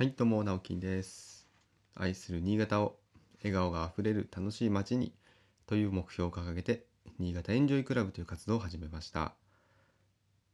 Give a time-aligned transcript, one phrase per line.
[0.00, 1.46] はい、どうも、直樹です。
[1.94, 2.96] 愛する新潟を
[3.44, 5.12] 笑顔があふれる楽しい街に
[5.66, 6.86] という目標を掲げて、
[7.18, 9.34] 新潟エンジョイクラブという活動を始めました。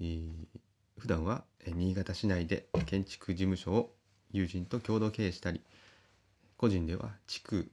[0.00, 0.28] えー
[0.98, 3.94] 普段は新潟市内で建築事務所を
[4.32, 5.60] 友人と共同経営したり、
[6.56, 7.70] 個人では築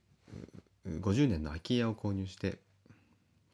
[0.86, 2.60] うう50年の空き家を購入して、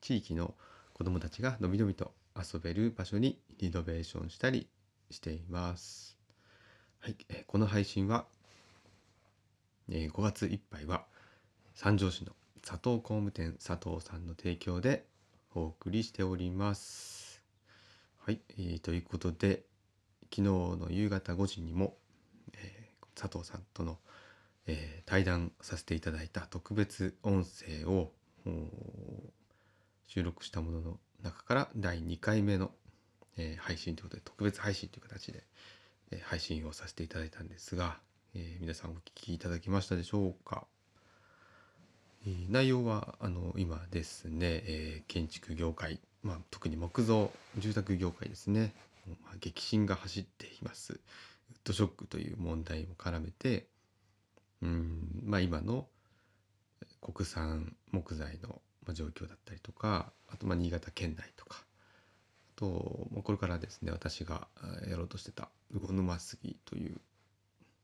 [0.02, 0.54] 地域の
[0.96, 4.68] 子どもたちがのびのびと遊べる場所にリノベーションしたり
[5.10, 6.11] しています。
[7.04, 7.16] はい、
[7.48, 8.26] この配信は、
[9.90, 11.04] えー5月いっぱいは
[11.74, 15.08] 三条市の佐藤工務店佐藤さんの提供で
[15.56, 17.42] お送りしております。
[18.20, 19.64] はい、えーということで
[20.26, 21.96] 昨日の夕方5時にも、
[22.54, 23.98] えー佐藤さんとの、
[24.68, 28.12] えー対談させていただいた特別音声を
[30.06, 32.70] 収録したものの中から第2回目の、
[33.38, 35.44] えー配信ということで特別配信という形で、
[36.24, 37.98] 配信をさせていただいたんですが、
[38.36, 40.66] えー皆さんお聞きいただきましたでしょうか、
[42.26, 48.74] えー内容はあの今ですね、えー建築業界、まあ、特に木造住宅業界ですね、
[49.08, 50.94] まあ、激震が走っています。
[50.94, 51.00] ウッ
[51.64, 53.68] ドショックという問題も絡めて
[54.62, 55.88] うんまあ今の
[57.02, 61.64] 国産木材のま状況だったりとかあとまあ新潟県内とか
[62.62, 64.48] とこれからですね私が
[64.88, 67.02] やろうとしてた魚沼杉という、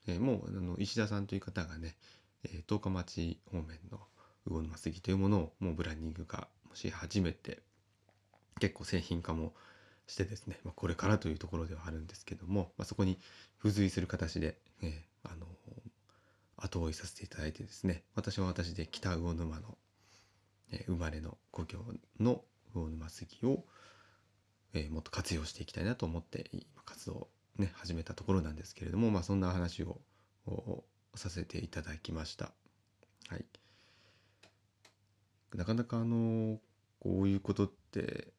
[0.07, 1.95] えーもうあの石田さんという方がね、
[2.43, 3.99] えー十日町方面の
[4.45, 7.63] 魚沼杉というものをもうブランディング化し始めて
[8.59, 9.53] 結構製品化も
[10.05, 13.17] してですね、まあ、これからというところではあるんですけども、まあ、そこに
[13.57, 14.91] 付随する形で、えー
[15.29, 15.47] あの
[16.59, 19.77] 後追いさせていただいてですね私は私で北魚沼の、
[20.71, 21.79] えー生まれの故郷
[22.19, 22.41] の
[22.73, 23.63] 魚沼杉を、
[24.77, 29.99] えもっと活用していきたいなと思って今活動をね始めたところなんですけれどもまあそんな話を
[31.15, 32.51] させていただきました。
[33.29, 33.45] はい、
[35.55, 36.59] なかなかあの
[36.99, 38.29] こういうことって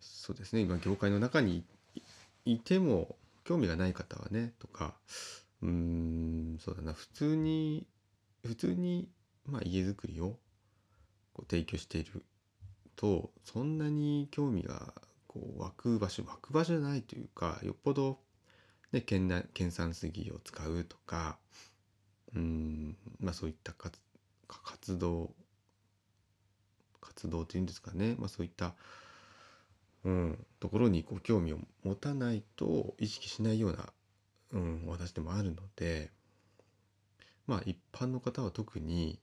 [0.00, 1.64] そうですね今業界の中に
[2.44, 4.94] いいても興味がない方はねとか
[5.62, 7.86] うーんそうだな普通に
[8.46, 9.08] 普通に
[9.44, 10.38] まあ家づくりを
[11.34, 12.24] こう提供している
[12.96, 14.94] とそんなに興味が
[15.30, 18.18] こう湧く場所湧く場所じゃないというかよっぽど、
[18.90, 21.38] ね、県内県産杉を使うとか
[22.34, 24.00] うんまあそういった活
[24.48, 25.30] 活動
[27.00, 28.74] 活動っていうんですかね、まあ、そういった、
[30.04, 33.92] うん、ところにこう興味を持たないと意識しないような、
[34.52, 36.10] うん、お話でもあるので
[37.46, 39.20] まあ一般の方は特に、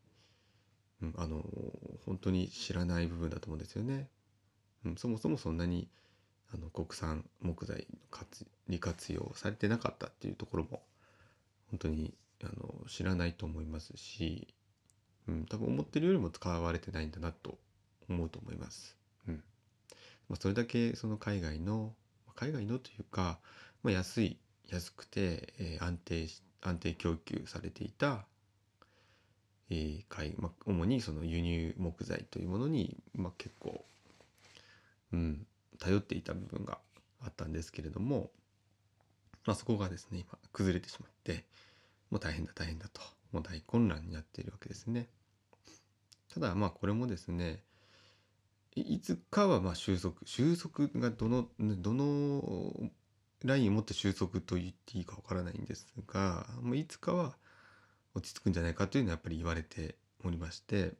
[1.02, 1.44] うん、あの
[2.06, 4.08] 本当に知らない部分だと思うんですよね。
[4.86, 5.88] うん、そもそもそんなに
[6.54, 10.82] あの国産木材の活利活用されてなかったっていうところも
[11.72, 14.48] 本当にあの知らないと思いますし、
[15.28, 17.58] うん、多分思ってるよりも使われてないんだなと
[18.10, 18.98] 思うと思います。
[19.28, 19.44] うん
[20.30, 21.94] まあ、それだけその海外の
[22.36, 23.40] 海外のというか、
[23.84, 24.38] まあ、安い
[24.70, 28.26] 安くて、えー安定し安定供給されていた、
[29.70, 33.86] えー海まあ、主にその輸入木材というものに、まあ、結構、
[35.14, 35.48] うん、
[35.80, 36.80] 頼っていた部分が
[37.22, 38.32] あったんですけれども、
[39.46, 41.46] まあ、そこがですね今崩れてしまって
[42.10, 43.02] もう大変だ大変だと
[43.32, 45.10] もう大混乱になっているわけですね。
[46.34, 47.64] ただまあこれもですね
[48.76, 52.92] いつかはまあ収束収束がどのどの
[53.44, 57.38] ラインをもって収束と言っていいかわからないんですがもういつかは
[58.14, 60.94] 落ち着くんじゃないかというのはやっぱり言われておりまして、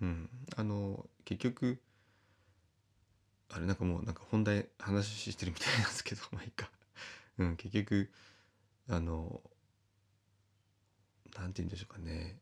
[0.00, 1.80] うん、あの結局
[3.50, 6.70] あれなんかもうなんか本題話してるみたいなんですけどまあいいか、
[7.38, 8.10] うん、結局
[8.88, 9.40] あの
[11.38, 12.36] なんて言うんでしょうかね。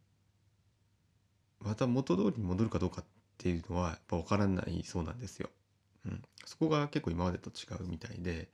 [1.61, 3.05] また元通りに戻るかどうかっ
[3.39, 5.51] ていうのはやっぱ分からないそうなんですよ。
[6.07, 8.49] うん、そこが結構今までと違うみたいで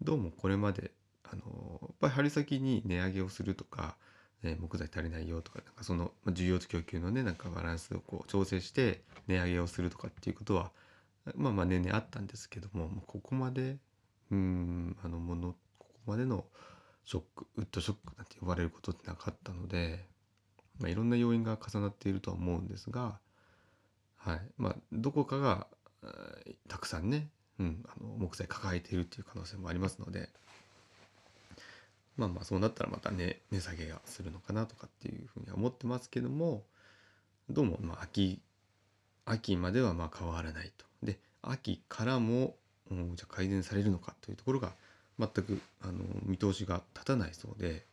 [0.00, 0.92] どうもこれまで
[1.24, 3.96] あのやっぱり春先に値上げをするとか、
[4.42, 10.70] えー木材足りないよとかなんかその需要と供給のねなんかバランスをこう調整して値上げをするとかっていうことは
[11.36, 13.78] まあまあ年々あったんですけどもここまで
[14.30, 16.44] うんあのものここまでの
[17.04, 20.06] ショックウッドショックなんて呼ばれることってなかったので、
[20.78, 23.18] まあ、いろんな要因が重なっているとは思うんですが、
[24.16, 25.66] はいまあ、どこかが
[26.68, 27.28] たくさんね、
[27.58, 30.28] うん、あの木材抱えているっていう可能性もありますので
[32.16, 36.64] まあまあそうなったらまた値値下げがするのかなとかっていうふうには思ってますけども
[37.48, 38.40] どうもまあ秋
[39.24, 40.87] 秋まではまあ変わらないと。
[41.02, 42.56] で秋からも、
[42.90, 44.72] じゃ改善されるのかというところが
[45.18, 47.84] 全くあの見通しが立たないそうで、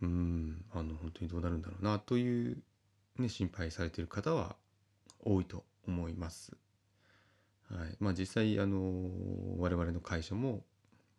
[0.00, 2.58] うんあの本当にどうなるんだろうなという、
[3.18, 4.56] ね、心配されている方は
[5.24, 6.56] 多いと思います。
[7.68, 9.08] はいまあ、実際あの
[9.58, 10.62] 我々の会社も、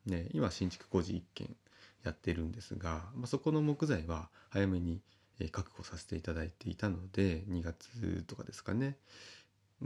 [0.05, 1.55] ね、今新築工事1件
[2.03, 5.01] やってるんですが、まあ、そこの木材は早めに
[5.51, 8.97] 確保させていただいていたので2月とかですかね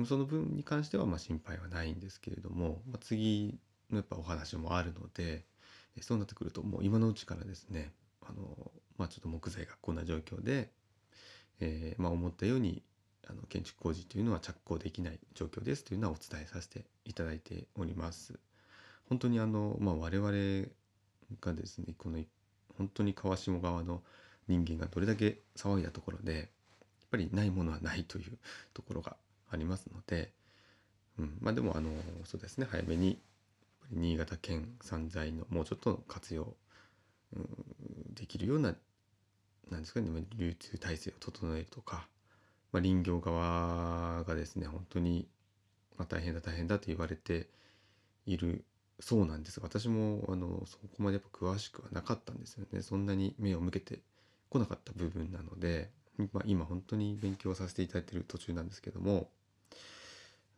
[0.06, 3.60] その分に関してはまあ心配はないんですけれども、まあ、次
[3.90, 5.46] のやっぱお話もあるので
[5.96, 7.92] えーそうなってくるともう今のうちからですね
[8.22, 10.70] あの、まあ、ちょっと木材がこんな状況で、
[11.60, 12.84] えーまあ、思ったように
[13.30, 18.40] あの建築工事というのは着工できない状況ですというのはお伝えさせていただいております。
[19.10, 20.32] 本当にあの、まあ、我々
[21.42, 22.20] がですねこの
[22.78, 24.02] 本当に川下側の
[24.48, 26.48] 人間がどれだけ騒いだところでやっ
[27.12, 28.38] ぱりないものはないという
[28.74, 29.18] ところが
[29.50, 30.32] ありますので、
[31.20, 31.90] うん、まあでもあの
[32.26, 33.20] そうですね早めに
[33.92, 36.56] 新潟県産材のもうちょっと活用、
[37.36, 38.76] うん、できるような
[39.72, 42.08] なんですかね流通体制を整えるとか、
[42.72, 45.28] まあ、林業側がですね本当に、
[45.98, 47.50] ま、大変だ大変だと言われて
[48.26, 48.66] いる
[49.00, 52.82] そうなんですが私もあのそこまでやっぱ詳しくはなかったんですよね。
[52.82, 54.00] そんなに目を向けて
[54.50, 55.92] こなかった部分なので、
[56.34, 59.30] まあ、今本当に勉強させていただいている途中なんですけども、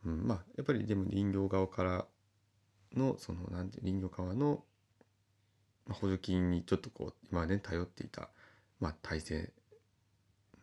[0.05, 2.05] うん、まあやっぱりでも林業側から
[2.95, 4.63] のそのなんて林業側の
[5.89, 8.29] 補助金にちょっとこう今まで頼っていた、
[8.79, 9.51] まあ、体制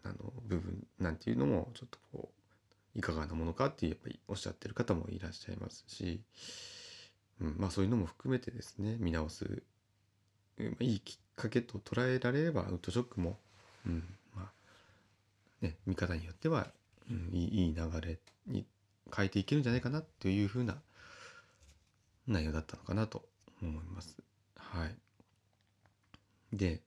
[0.04, 2.30] あの部分なんていうのもちょっとこ
[2.94, 6.22] ういかがなものかってやっぱりおっしゃってる方もいらっしゃいますし、
[7.40, 9.62] うん、まあそういうのも含めてですね見直す、うん
[10.80, 13.38] いいきっかけと捉えられればウッドショックも、
[13.86, 14.02] うん
[14.34, 14.50] まあ
[15.60, 16.68] ね、見方によっては、
[17.10, 18.64] うん、いいいい流れに
[19.16, 20.76] 変えていけるんじゃないかなというふうな
[22.26, 23.24] 内容だったのかなと
[23.62, 24.16] 思います。
[24.56, 24.96] はい、
[26.52, 26.82] で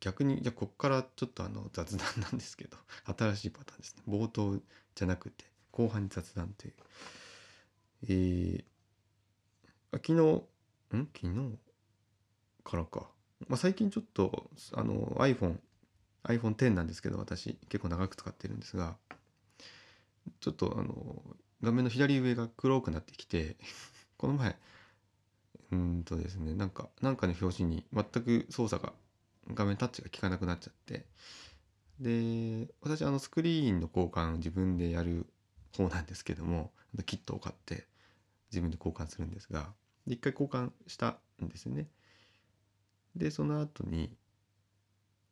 [0.00, 2.76] 逆にじゃあここからちょっとあの雑談なんですけど
[3.16, 4.02] 新しいパターンですね。
[4.08, 4.60] 冒頭
[4.94, 6.74] じゃなくて後半に雑談という。
[8.02, 8.64] えー
[9.90, 10.12] 昨日
[10.96, 11.08] ん？
[11.14, 11.58] 昨日
[12.62, 13.10] からか、
[13.48, 15.58] まあ、最近ちょっとあの iPhone
[16.24, 18.96] iPhone X なんですけど私結構長く使ってるんですが
[20.40, 21.22] ちょっとあの
[21.62, 23.56] 画面の左上が黒くなってきて
[24.16, 24.56] この前
[25.70, 28.92] うんとですねなんかなんかの表紙に全く操作が
[29.54, 31.06] 画面タッチが効かなくなっちゃって。
[32.00, 35.26] で私あのスクリーンの交換を自分でやる
[35.76, 36.70] 方なんですけども
[37.06, 37.88] キットを買って
[38.52, 39.72] 自分で交換するんですが
[40.06, 41.88] で一回交換したんですよね。
[43.16, 44.16] でその後に、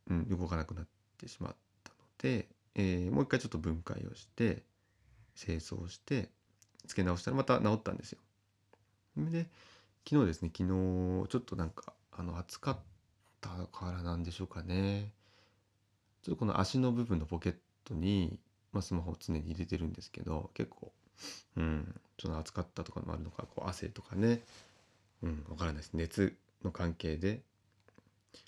[0.08, 0.87] うん、動かなくなっ
[1.19, 4.64] てしまったので、えーもう一回ちょっと分解をして
[5.37, 6.29] 清掃して
[6.87, 8.19] 付け直したらまた治ったんですよ。
[9.17, 9.47] で
[10.09, 12.79] 昨日ですね昨日ちょっとなんかあの暑かっ
[13.41, 15.12] たからなんでしょうかね。
[16.23, 17.55] ちょっとこの足の部分のポケッ
[17.85, 18.38] トに、
[18.73, 20.93] まあ、スマホを常に入れてるんですけど結構
[21.56, 24.43] うんちょっと暑かったとかもあるのかこう汗とかね。
[25.23, 25.91] うんわからないです。
[25.94, 27.41] 熱の関係で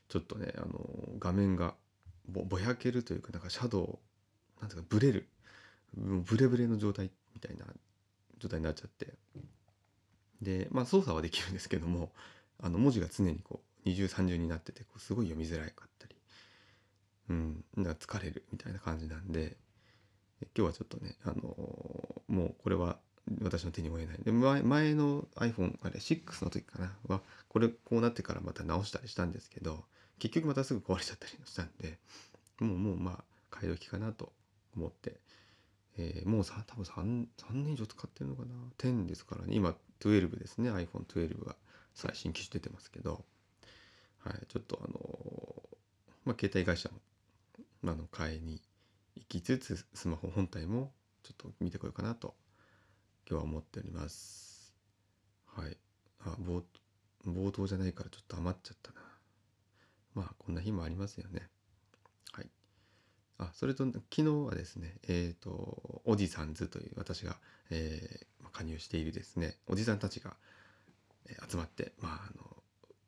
[0.08, 0.88] ちょっとねあの
[1.18, 1.74] 画面が
[2.28, 3.98] ぼぼやけるというかなんかシャドウ
[4.60, 5.28] なんていうかブレる
[5.96, 7.64] もうブレブレの状態みたいな
[8.38, 9.14] 状態になっちゃって。
[10.42, 12.12] でまあ操作はできるんですけども
[12.60, 16.16] あの文字が常にこう二重三重になっててこうすごい読みづらかったり。
[17.30, 19.56] うんなんか疲れるみたいな感じなんで。
[20.56, 23.00] 今日はちょっとねあのもうこれは
[23.42, 24.18] 私の手に負えない。
[24.22, 26.96] で前前の iPhone あれ6の時かな？
[27.08, 29.84] はこれこうなってからまた直したりしたんですけど
[30.20, 31.98] 結局またすぐ壊れちゃったりしたんで
[32.60, 34.32] もうもうまあ買い時かなと
[34.76, 35.16] 思って、
[35.98, 39.54] えーもうさ多分 3, 3年以上使ってるのかな？10ですからね。
[39.54, 40.70] 今12ですね。
[40.70, 41.56] iPhone12 が
[41.94, 43.24] 最新機種出てますけど。
[44.18, 44.46] はい。
[44.48, 45.62] ちょっとあの
[46.24, 46.88] まあ携帯会社
[47.82, 48.60] もあの買いに
[49.16, 52.34] 行きつつスマホ本体もちょっと見てこようかなと
[53.28, 54.74] 今日は思っております。
[55.46, 55.76] はい。
[56.20, 56.62] あ冒
[57.26, 59.00] 冒頭じゃないからちょっと余っちゃったな。
[60.14, 61.48] まあこんな日もありますよね。
[63.38, 67.36] あそれと昨日はですねえっ、とおじさんずという私が、
[67.70, 70.34] えー加入しているですねおじさんたちが、
[71.48, 72.56] 集まってまああの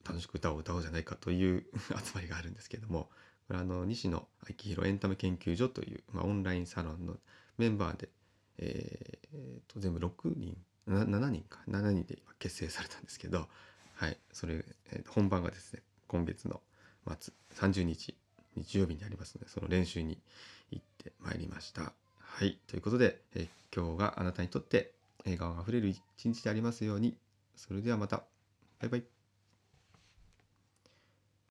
[0.06, 1.64] 楽しく歌を歌おうじゃないかという
[2.04, 3.10] 集まりがあるんですけども
[3.48, 7.18] これあの西野昭弘エンタメ研究所という、まあ、オンラインサロンの
[7.56, 8.10] メンバーで、
[8.58, 10.56] えーと全部6人
[10.86, 13.48] 7人か7人で今結成されたんですけど
[13.94, 16.62] はいそれ、えー本番がですね今月の
[17.18, 18.16] 末30日
[18.62, 20.18] 日曜日にありますのでその練習に
[20.70, 21.92] 行ってまいりました。
[22.18, 22.58] はい。
[22.66, 24.92] ということで、え今日があなたにとって
[25.24, 27.16] 笑顔あふれる一日でありますように。
[27.56, 28.22] それではまた。
[28.80, 29.19] バイバイ。